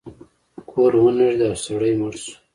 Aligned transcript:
کور 0.69 0.91
ونړید 1.03 1.39
او 1.47 1.53
سړی 1.65 1.93
مړ 1.99 2.13
شو. 2.23 2.33